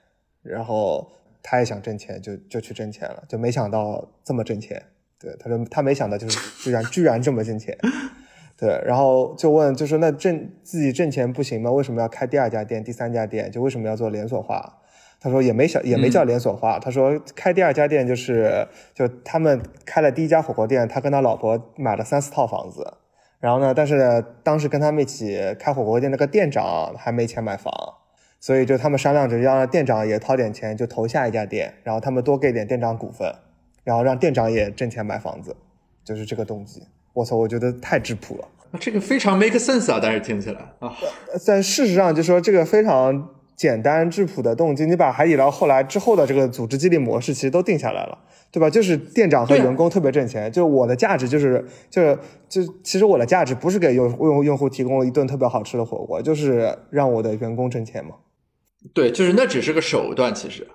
[0.43, 1.11] 然后
[1.41, 4.79] 他也想挣钱，就就去挣钱了，就没想到这么挣钱。
[5.19, 7.75] 对，他说他没想到就是居然居然这么挣钱。
[8.55, 11.71] 对，然后就问，就说那挣自己挣钱不行吗？
[11.71, 13.51] 为什么要开第二家店、第三家店？
[13.51, 14.77] 就为什么要做连锁化？
[15.23, 22.95] 他说也没小也没叫连锁化，他说开第二家店就是就他们开了第一家火锅店，他跟他老婆买了三四套房子，
[23.39, 27.73] 然后呢，但是当时跟他们一起开火锅店那个店长还没钱买房，
[28.41, 33.33] 所以就他们商量着让店长也掏点钱就投下一家店，然后他们多给点店长股份，
[33.85, 35.55] 然后让店长也挣钱买房子，
[36.03, 36.83] 就是这个动机。
[37.13, 40.93] 我操，我觉得太质朴了，这个非常 make sense 啊，但是听起来啊，
[41.47, 43.29] 但事实上就说这个非常。
[43.63, 48.17] 简单质朴的动机，你把海底捞后来之后的这个组织激励模式其实都定下来了，
[48.51, 48.69] 对吧？
[48.69, 58.15] 就是店长和员工特别挣钱，就我的价值就是就是就其实我的价值不是给用用用户提供一顿特别好吃的火锅，就是让我的员工挣钱嘛。
[58.93, 60.67] 对，就是那只是个手段，其实。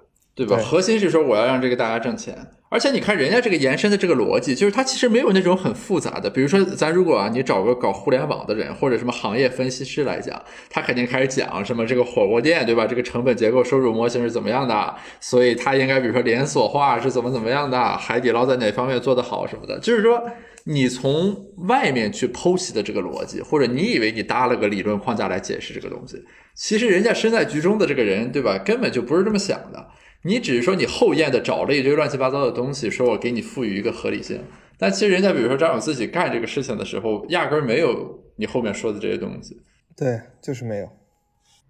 [0.46, 0.62] 对吧？
[0.62, 2.36] 核心是说我要让这个大家挣钱，
[2.68, 6.30] 而且你看人家这个延伸的这个逻辑，就是它其实没有那种很复杂的。
[6.30, 12.86] 比如说，咱如果啊，你找个搞互联网的人或者什么行业分析师来讲，他肯定开始讲什么这个火锅店，对吧？
[12.86, 14.94] 这个成本结构、收入模型是怎么样的？
[15.20, 17.96] 所以他应该比如说连锁化是怎么怎么样的？
[17.96, 19.78] 海底捞在哪方面做得好什么的？
[19.80, 20.22] 就是说，
[20.64, 21.36] 你从
[21.68, 26.22] 外面去剖析的这个逻辑，或者你以为你搭了个理论框架来解释这个东西，
[26.54, 28.58] 其实人家身在局中的这个人，对吧？
[28.58, 29.86] 根本就不是这么想的。
[30.28, 34.44] 你只是说你后验的找了一堆乱七八糟的东西，说我给你赋予一个合理性，
[34.76, 39.56] 但其实人家比如说张勇自己干这个事情的时候，压根儿没有你后面说的这些东西。
[39.96, 40.88] 对，就是没有。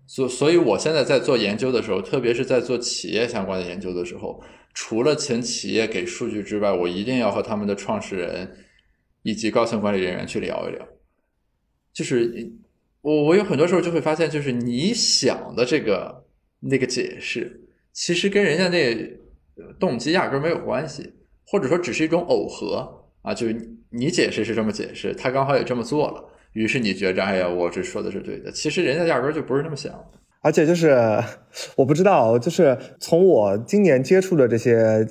[0.08, 4.42] 所所以，我现在在做研究的时候，特别是在做企业相关的研究的时候，
[4.74, 8.50] 除了请企业给数据之外，我一定要和他们的创始人
[9.22, 10.84] 以及高层管理人员去聊一聊。
[11.92, 12.50] 就是
[13.02, 16.24] 我我有很多时候就会发现，就是你想的这个
[16.60, 17.67] 那个解释。
[17.98, 18.96] 其实跟人家那
[19.80, 28.52] 动机压根没有关系，或者说只是一种耦合啊，就是你解释是这么解释，他刚好也这么做了，于是你觉着哎呀，我这说的是对的。
[28.52, 29.92] 其实人家压根就不是那么想。
[30.42, 30.96] 而且就是
[31.74, 35.04] 我不知道，就是从我今年接触的这些，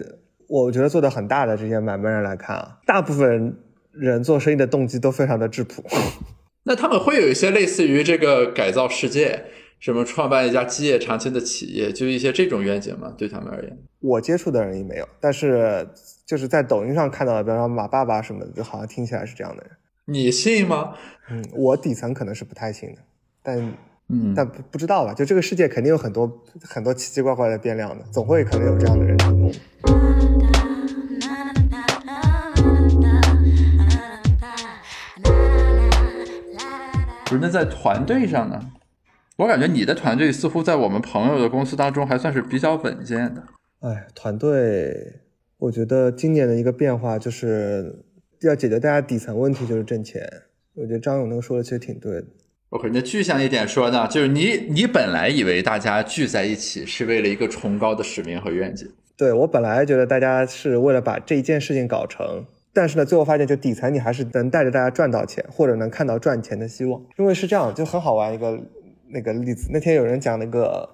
[0.48, 3.58] 我觉得做的很大的这些买卖人来看啊，大部分
[3.92, 5.84] 人做生意的动机都非常的质朴。
[6.64, 9.44] 那他们会有一些类似于这个改造世界。
[9.80, 13.14] 什么创办一家基业长青的企业，就一些这种愿景嘛？
[13.18, 15.88] 对他们而言，我接触的人也没有，但是
[16.26, 19.72] 就是在抖音上看到的，比方说马爸爸什么的，就好像听起来是这样的人。
[20.06, 20.94] 你信吗？
[21.30, 23.02] 嗯，我底层可能是不太信的，
[23.44, 23.74] 但
[24.10, 25.14] 嗯，但不不知道吧？
[25.14, 29.52] 就这个世界肯定有很多很多奇奇怪怪的变量的，总会可能有这样的人成功。
[37.26, 38.60] 不是，那在团队上呢？
[39.38, 43.44] 我感觉你的团队似乎在我们朋友的公司当中还算是比较稳健的。
[43.82, 45.22] 哎，团队，
[45.60, 48.04] 我觉得今年的一个变化就是
[48.42, 50.28] 要解决大家底层问题，就是挣钱。
[50.74, 52.26] 我觉得张勇那个说的其实挺对的。
[52.70, 58.90] OK，那具象一点说呢，就是你你本来以为大家聚在一起是为了一个崇高的使命和愿景。
[59.16, 67.00] 对我本来觉得大家是为了把这一件事情搞成，但是呢，最后发现就底层你还是能带着大家赚到钱，或者能看到赚钱的希望。
[67.20, 68.60] 因为是这样，就很好玩一个。
[69.10, 70.90] 那个例子，那天有人讲那个，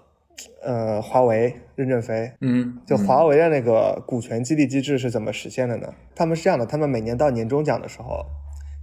[0.61, 5.93] 呃，华为任正非，嗯，就华为的那个股权激励机制是怎么实现的呢？
[6.15, 8.25] 他们是这样的，他们每年到年终奖的时候，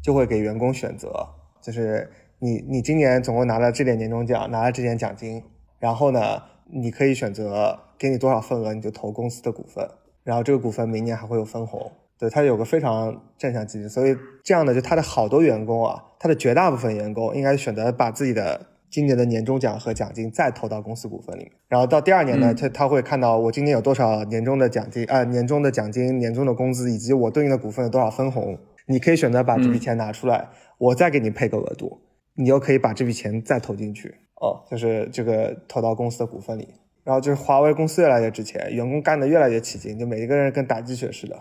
[0.03, 1.29] 就会给员工选择，
[1.61, 5.43] 就是你你今年总共拿了这点年终奖，拿了这点奖金，
[5.79, 9.89] 然后呢，你可以选择给你多少份额，你就投公司的股份，
[10.25, 22.57] 然后这个股份明年还会有分红，对，他有个非常正向激励，所以这样的就他的好多员工啊，他的绝大部分员工应该选择把自己的今年的年终奖和奖金再投到公司股份里面，然后到第二年呢，嗯。
[22.57, 29.81] 他他会看到我今年有多少年终的奖金啊、年终的奖金、年终的工资以及我对应的股份有多少分红，你可以选择把这笔嗯。
[29.81, 30.49] 钱拿出来，
[30.79, 32.01] 我再给你配个额度，
[32.35, 36.69] 你又可以把这笔钱再投进去，哦，就是这个投到公司的股份里，
[37.05, 41.41] 然后就是华为公司越来越值钱，员工干得越来越起劲，就每一个人跟打鸡血似的。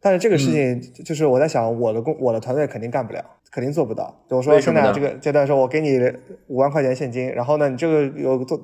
[0.00, 4.22] 但是这个事嗯情，就是我在想，我的工我的团队肯定干不了，肯定做不到。
[4.28, 6.00] 就我说现在这个阶段说，我给你
[6.46, 8.58] 五万块钱现金，然后呢，你这个有做，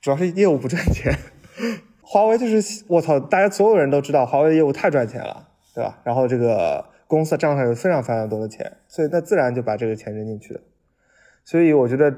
[0.00, 1.12] 主要是业务不赚钱。
[2.02, 5.98] 华为就是我操，大家所有人都知道华为的业务太赚钱了，对吧？
[6.04, 10.60] 然后这个公司账上有非常非常多的钱，所以那自然就把这个钱扔进去了。
[11.44, 12.14] 所以我觉得，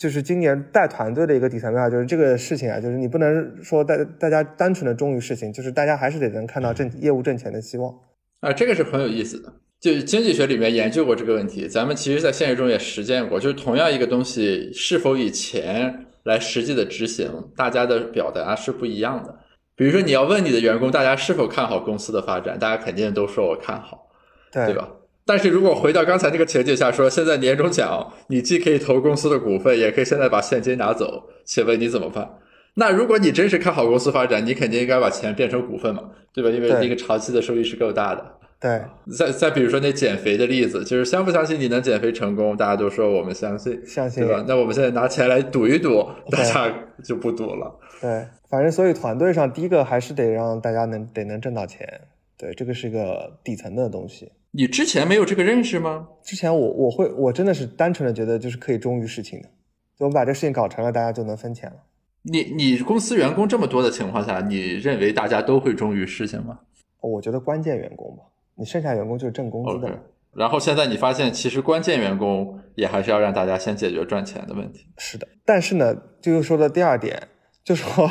[0.00, 7.94] 就是今年带团队的一个底层变化，就是这个事情啊，就是你不能说大大家单纯的忠于事情，就是大家还是得能看到挣业务挣钱的希望。
[8.40, 9.52] 啊，这个是很有意思的。
[9.78, 13.38] 就经济学里面研究过这个问题，咱们其实在现实中也实践过。
[13.38, 19.38] 就是同样一个东西是否以钱来实际的执行，大家的表达是不一样的。
[19.76, 24.06] 比如说，你要问你的员工，大家是否看好公司的发展，大家肯定都说我看好，
[24.50, 24.88] 对对吧？
[25.30, 32.28] 但是如果回到刚才那个情景下说，现在年终奖你既可以投公司的股份，也可以现在把现金拿走，请问你怎么办？
[32.74, 36.02] 那如果你真是看好公司发展，你肯定应该把钱变成股份嘛，
[36.34, 36.50] 对吧？
[36.50, 38.26] 因为对那个长期的收益是够大的。
[38.58, 38.82] 对，
[39.16, 42.56] 再再比如说那减肥的例子，就是相不相信你能减肥成功？
[42.56, 44.44] 大家都说我们相信，相信对吧？
[44.48, 47.72] 那我们现在拿钱来赌一赌，大家就不赌了。
[48.00, 51.88] 对，反正所以团队上第一个还是得让大家能得能挣到钱，
[52.36, 54.28] 对，这个是一个底层的东西。
[54.52, 56.08] 你之前没有这个认识吗？
[56.22, 59.48] 之前我我会我真的是单纯的觉得就是可以忠于事情的，
[59.96, 61.76] 就我们把这事情搞成了，大家就能分钱了。
[62.22, 66.58] 你你公司员工这么多的情况下，你认为大家都会忠于事情吗
[67.00, 68.24] 我觉得关键员工吧，
[68.56, 69.98] 你剩下员工就是挣工资的嘛。。
[70.32, 74.86] 然后现在你发现，其实关键员工也还是要让大家先解决赚钱的问题。
[74.98, 77.28] 是的，但是呢，这又说到第二点，
[77.64, 78.08] 就说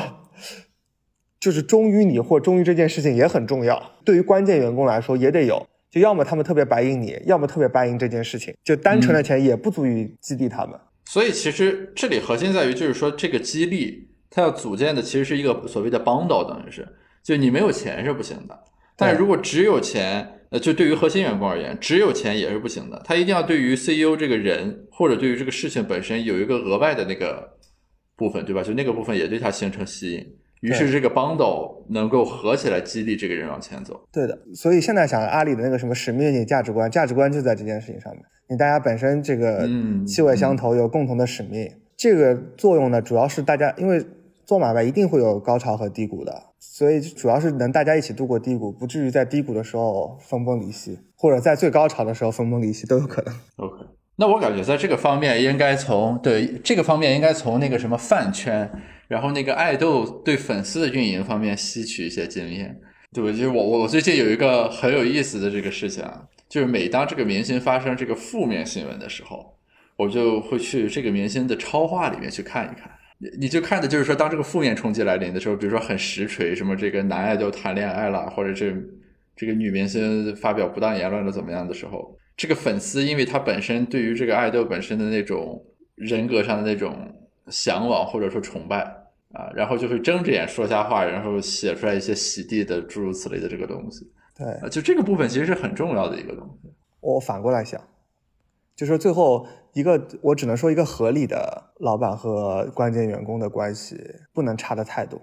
[1.39, 3.91] 就是忠于你或忠于这件事情也很重要。
[4.03, 10.79] 对于关键员工来说也得有，就要么他们特别白应你，要么特别白应这件事情，就单纯的钱也不足以激励他们。
[11.05, 16.87] 所以其实这里核心在于，就是说这个激励它要组建的其实是一个所谓的 bundle，等于是，
[17.23, 18.59] 就你没有钱是不行的。
[18.95, 23.01] 但是如果只有钱，呃，就对于核心员工而言，只有钱也是不行的。
[23.05, 27.57] 他一定要对于 CEO 这个人或者对于这个事情本身有一个额外的那个
[28.15, 28.61] 部分，对吧？
[28.61, 30.25] 就那个部分也对他形成吸引。
[30.61, 33.99] 于是这个 bundle 能够合起来激励这个人往前走。
[34.11, 38.21] 对的，所以现在想阿里的那个什么使命价值观，价值观就在这件事情上面。
[38.49, 44.03] 你大家本身这个嗯气味相投，有共同的使命，这个作用呢，主要是大家因为
[44.45, 53.33] 做买卖一定会有高潮和低谷的，所以主要是能大家一起度过低谷，不至于在低谷的时候分崩离析，或者在最高潮的时候分崩离析都有可能。
[53.57, 58.67] OK，那我感觉在这个方面应该从对这个方面应该从那个什么饭圈，
[59.09, 62.79] 然后那个爱豆对粉丝的运营方面吸取一些经验。
[63.11, 69.57] 对，就是我我我最近有一个很有意思的这个事情啊，就是每当这个明星发生这个负面新闻的时候，
[69.97, 72.89] 我就会去这个明星的超话里面去看一看。
[73.17, 78.87] 你你就看的就是说，当这个负面冲击来临的时候，比如说很实锤，什么这个男爱豆谈恋爱了，或者是
[79.35, 85.59] 这个女明星发表不当言论了怎么样的时候，这个粉丝因为他本身对于这个爱豆本身的那种
[85.95, 86.95] 人格上的那种
[87.47, 88.85] 向往或者说崇拜
[89.33, 96.73] 啊，然后就会睁着眼说瞎话，然后写出来一些洗地的诸如此类的这个东西对啊，就这个部分其实是很重要的一个东西。
[97.01, 97.79] 我反过来想，
[98.75, 103.95] 就说最后一个，我只能说一个合理的老板和关键员工的关系
[104.33, 105.21] 不能差的太多，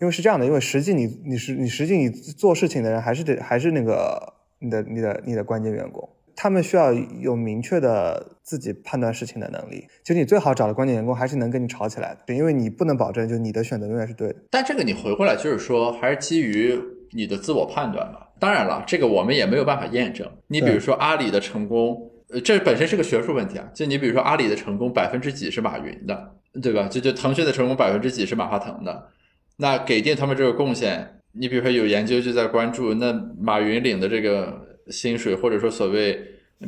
[0.00, 6.08] 因为是这样的，因为实际你你是你实际你做事情的人还是得还是那个你的你的你的关键员工，
[6.40, 9.84] 他们需要有明确的自己判断事情的能力。
[10.04, 14.36] 其实你最好找的关键员工还是能跟你吵起来的，因为你不能保证就你的选择永远是对的。
[14.48, 16.78] 但这个你回过来就是说，还是基于
[17.10, 18.28] 你的自我判断吧。
[18.38, 20.30] 当然了，这个我们也没有办法验证。
[20.46, 23.68] 你比如说阿里的成功，呃，这本身是个学术问题啊。
[23.74, 26.86] 就你比如说阿里的成功百分之几是马云的，对吧？
[26.86, 29.08] 就就腾讯的成功百分之几是马化腾的，
[29.56, 36.18] 那给定他们这个贡献，你比如说有研究就在关注，那马云领的这个薪水，或者说所谓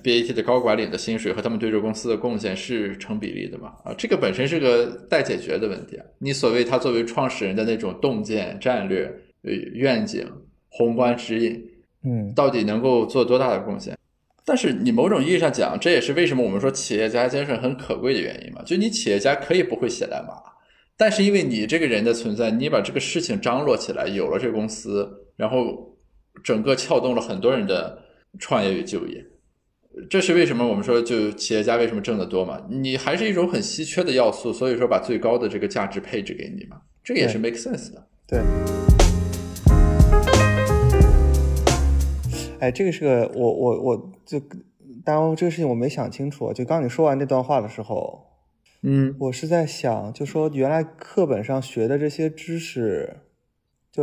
[0.02, 3.74] BAT 的高管领的薪水和他们对这个公司的贡献是成比例的嘛？
[3.84, 6.04] 啊，这个本身是个待解决的问题啊。
[6.18, 9.06] 你所谓他作为创始人的那种洞见、战略、
[9.42, 10.26] 呃愿景、
[10.68, 11.64] 宏观指引，
[12.04, 13.96] 嗯，到底能够做多大的贡献？
[14.44, 18.62] 但是你某种意义上讲，这也是为什么我们说企业家精神很可贵的原因嘛。
[18.64, 20.34] 就你企业家可以不会写代码，
[20.96, 25.96] 但是因为你这个人的存在，你把这个事情张罗起来，有了这个公司，然后
[26.42, 28.02] 整个撬动了很多人的
[28.38, 29.26] 创业与就业。
[30.08, 32.64] 这是为什么我们说就企业家为什么挣得多嘛？
[32.70, 38.06] 你还是一种很稀缺的要素，所以说把最高的这个价值配置给你嘛，这个也是 make sense 的。
[38.26, 38.40] 对。
[42.60, 44.40] 哎，这个是个我我我就
[45.04, 48.26] 当然这个事情我没想清楚，就刚你说完那段话的时候，
[48.82, 53.16] 嗯，我是在想，就说原来课本上学的这些知识，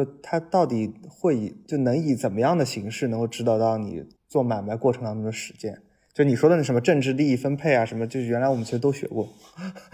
[0.05, 5.75] 就他到底会以就能以怎么样的形式能够指导到你做买卖过程当中的实践？
[6.13, 9.27] 就你说的那什么政治利益分配啊，什么，就是原来我们其实都学过。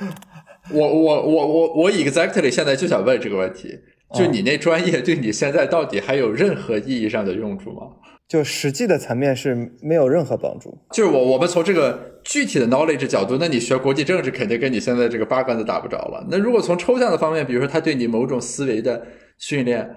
[0.71, 3.79] 我我我我我 exactly 现在就想问这个问题，
[4.13, 7.81] 就你那专业对你现在到底还有任何意义上的用处吗？
[8.27, 10.77] 就实际的层面是没有任何帮助。
[10.91, 16.25] 就是我我们从这个具体的 knowledge 角度，那你学国际政治肯定跟你现在这个八竿子打不着了。
[16.31, 19.05] 那如果从抽象的方面，比如说他对你某种思维的
[19.37, 19.95] 训练，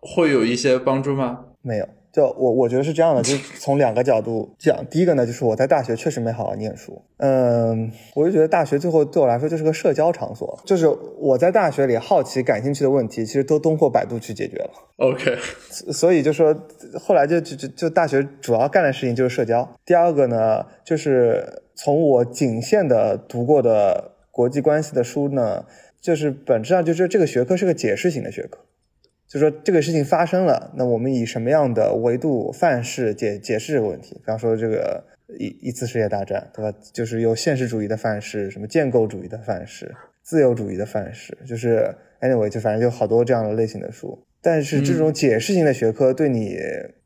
[0.00, 1.46] 会有一些帮助吗？
[1.62, 1.88] 没有。
[2.12, 4.82] 就我我觉得是这样的，就从两个角度讲。
[4.86, 7.02] 第一个呢，就是我在大学确实没好好念书。
[7.18, 14.70] 嗯，我就觉得大学最后对我来说就是个社交场所，就是我在大学里好奇、感兴趣的问题，其实都通过百度去解决了。
[14.96, 15.36] OK，
[15.68, 16.56] 所以就说
[16.98, 19.68] 后来就就就就大学主要干的事情就是社交。
[19.84, 25.66] 第二个呢，就是从我仅限的读过的国际关系的书呢，
[26.06, 28.60] 就是本质上就是这个学科是个解释型的学科。
[29.26, 34.14] 就说这个事情发生了，那我们以什么样的维度范式解解释这个问题？
[34.14, 35.02] 比方说这个
[35.36, 36.78] 一一次世界大战，对吧？
[36.92, 39.92] 就是有现实主义的范式，什么建构主义的范式，
[40.22, 44.16] 自由主义的范式，就是 anyway，就反正就好多这样的类型的书。
[44.40, 46.56] 但是这种解释型的学科对你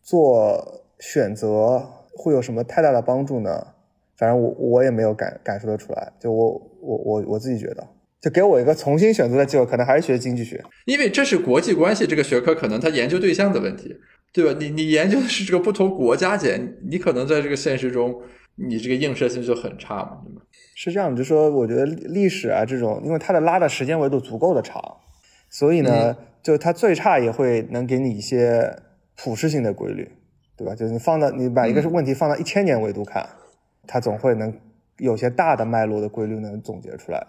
[0.03, 1.83] 做选择
[2.19, 3.69] 会有什么太大的帮助呢？
[4.19, 6.13] 反正我我也没有感感受得出来。
[6.21, 6.51] 就我
[6.83, 7.89] 我我我自己觉得。
[8.21, 13.97] 就给我一个重新选择的机会，可能还是学经济学，因为这是国际关系这个学科，可能它研究对象的问题，
[14.33, 14.55] 对吧？
[14.61, 18.15] 你你研究的是这个不同国家间，你可能在这个现实中，
[18.57, 20.43] 你这个映射性就很差嘛，对吧？
[20.75, 24.83] 是这样，就说我觉得历史啊这种，因为它的拉的时间维度足够的长，
[25.49, 28.71] 所以呢，就它最差也会能给你一些
[29.17, 30.07] 普适性的规律，
[30.59, 30.75] 对吧？
[30.75, 33.27] 就是你放到你把一个问题放到一千年维度看，
[33.87, 34.55] 它总会能
[34.99, 37.27] 有些大的脉络的规律能总结出来。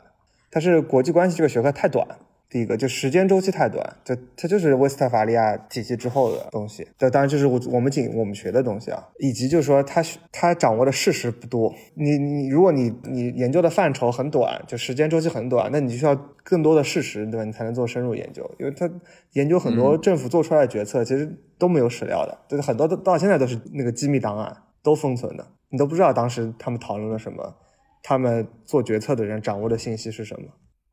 [0.51, 2.05] 但是国际关系这个学科太短，
[2.49, 6.85] 第一个就时间周期太短，就它就是威斯特伐利亚体系之后的东西。
[6.97, 11.73] 这当然就是我我们仅我们学的东西啊，以及就是说它它掌握的事实不多。
[11.95, 17.45] 你你如果你你研究的范畴很短，就时间周期很短，那你需要更多的事实，对吧？
[17.45, 18.43] 你才能做深入研究。
[18.59, 18.89] 因为它
[19.31, 27.55] 研究很多政府做出来的决策，其实都没有史料的，就是很多都到现在都是那个机密档案都封存的，你都不知道当时他们讨论了什么。
[28.03, 30.47] 他们做决策的人掌握的信息是什么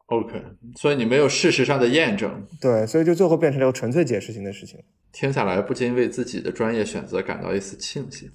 [0.07, 0.43] ？OK，
[0.77, 2.47] 所以你没有事实上的验证。
[2.61, 4.79] 对，所以就最后变成了个纯粹解释性的事情。
[5.13, 8.31] 听下来，不禁为自己的专业选择感到一丝庆幸。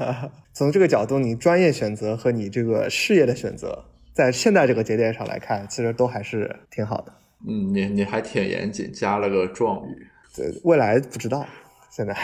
[0.52, 7.12] 从这个角度，你专业选择和你这个事业的选择，在现在这个节点上来看，其实都还是挺好的。
[7.46, 10.06] 嗯，你你还挺严谨，加了个状语。
[10.34, 11.46] 对，未来不知道。
[11.94, 12.16] 现在，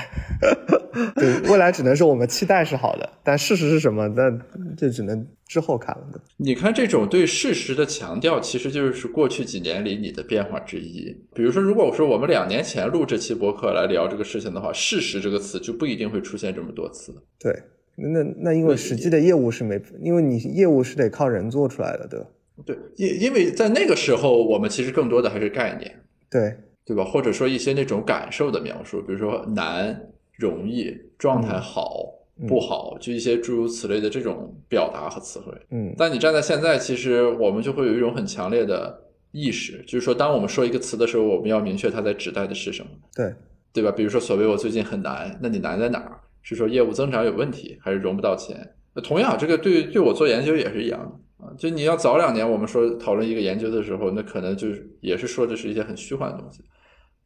[1.15, 4.09] 对未来只能说我们期待是好的，但事实是什么？
[4.09, 4.29] 那
[4.77, 6.05] 这只能之后看了。
[6.39, 11.17] 你看，这种对事实的强调，其实就是过去几年里你的变化之一。
[11.33, 17.15] 比如说，如果我说我们两年前录这期博客来聊这个事情的话，“事实”这个词就不一定会出现这么多次。
[17.39, 17.57] 对，
[17.95, 22.27] 那那因为实际的业务是没，因为你业务是得靠人做出来的，对吧？
[22.67, 25.95] 对，因因为在那个时候，我们其实更多的还是概念。
[26.29, 26.57] 对。
[26.91, 27.05] 对吧？
[27.05, 32.05] 或者说一些那种感受的描述，比如说难、容易、状态好、
[32.49, 35.53] 不好，就一些诸如此类的这种表达和词汇。
[35.71, 42.91] 嗯，但你站在现在，其实我们就会有一种很强烈的意识，就是说，当我们说一个词的时候，我们要明确它在指代的是什么。
[43.15, 43.33] 对，
[43.73, 43.93] 对吧？
[43.93, 46.19] 比如说，所谓我最近很难，那你难在哪儿？
[46.43, 48.57] 是说业务增长有问题，还是融不到钱？
[48.95, 51.53] 那同样，这个对对我做研究也是一样的啊。
[51.57, 56.63] 就你要早两年，我们说讨论一个研究的时候，那可能就是也是说的是一些很虚幻的东西。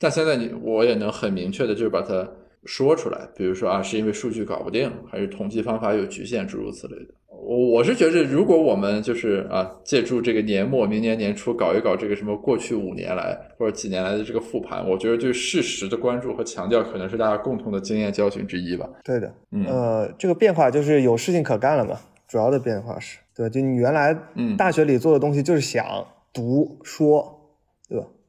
[0.04, 2.28] 但现在你我也能很明确的，就是把它
[2.66, 3.26] 说出来。
[3.34, 7.14] 比如说啊，是因为数据搞不定，还是统计方法有局限，诸如此类的。
[7.30, 18.86] 我我是觉得，如果我们就是啊，借助这个年末、明年年初搞一搞这个什么过去五年来或者几年来的这个复盘，我觉得对事实的关注和强调，可能是大家共同的经验教训之一吧。
[19.02, 21.98] 对的，嗯，呃，这个变化就是有事情可干了嘛。
[22.28, 24.14] 主要的变化是对，就你原来
[24.58, 25.84] 大学里做的东西就是想
[26.30, 27.33] 读说？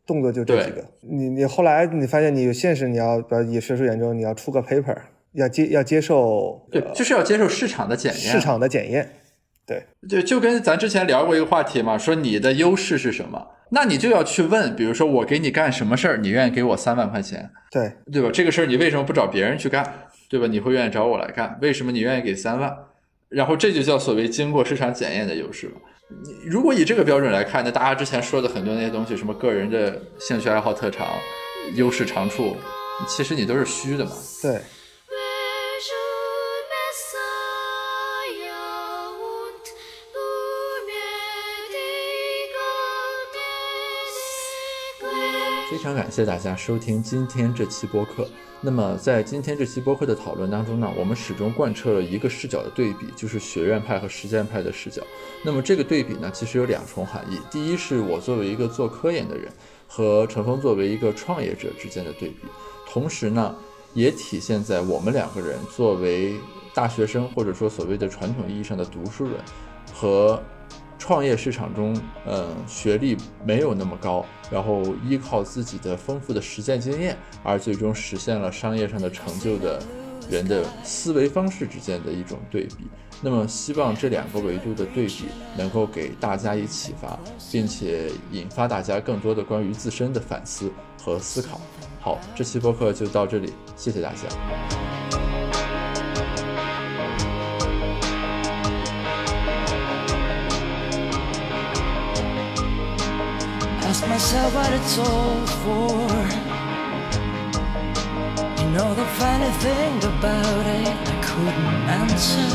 [0.06, 4.96] 动作就这几个，你你后来你发现你有现实，你要比如以学术研究，你要出个 paper，
[5.34, 9.10] 要接要接受，对，就是要接受市场的检验，市场的检验，
[9.66, 18.30] 对，就就跟咱之前聊过一个话题嘛，说你的优势是什么，那你就要去问，比如说我给你干什么事儿，你愿意给我三万块钱，对，对吧？
[18.32, 19.84] 这个事儿你为什么不找别人去干，
[20.30, 20.46] 对吧？
[20.48, 22.72] 你会愿意找我来干，为什么你愿意给三万？
[23.30, 25.74] 然后这就叫所谓经过市场检验的优势了。
[26.08, 31.08] 你如果以这个标准来看，那大家之前说的很多那些东西，什么个人的兴趣爱好特长、
[31.74, 32.56] 优势长处，
[33.08, 34.12] 其实你都是虚的嘛。
[34.42, 34.62] 对。
[45.70, 48.28] 非常感谢大家收听今天这期播客。
[48.62, 55.02] 那么在今天这期播客的讨论当中呢，我们始终贯彻了一个视角的对比，就是学院派和实践派的视角。
[55.44, 57.40] 那么这个对比呢，其实有两重含义。
[57.50, 59.52] 第一是我作为一个做科研的人，
[59.88, 62.42] 和陈峰作为一个创业者之间的对比，
[62.88, 63.56] 同时呢，
[63.96, 66.36] 也体现在我们两个人作为
[66.76, 69.34] 大学生，或者说所谓的传统意义上的读书人，
[69.92, 70.40] 和。
[71.06, 71.96] 创业市场中，
[72.26, 79.80] 嗯，学历没有那么高，然后依靠自己的丰富的实践经验，而最终实现了商业上的成就的
[80.32, 82.88] 人的思维方式之间的一种对比。
[83.22, 85.26] 那么，希望这两个维度的对比
[85.56, 87.20] 能够给大家以启发，
[87.52, 91.62] 并且引发大家更多的关于自身的反思和思考。
[92.02, 94.95] 好，这期播客就到这里，谢谢大家。
[103.96, 106.10] Ask myself what it's all for.
[108.60, 112.48] You know the funny thing about it, I couldn't answer.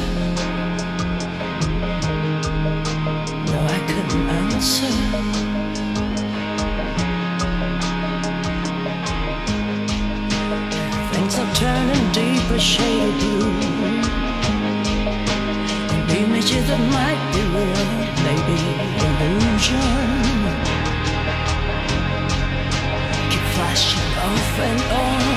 [3.52, 4.92] No, I couldn't answer.
[11.12, 13.52] Things are turning deeper shade of blue.
[15.92, 17.86] And images that might be real,
[18.26, 18.80] maybe
[24.30, 25.29] off and on.